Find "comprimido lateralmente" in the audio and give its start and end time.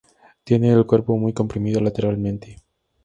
1.31-2.57